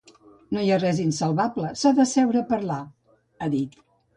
[0.55, 2.81] No hi ha res insalvable, s’han d’asseure a parlar,
[3.47, 3.79] ha dit.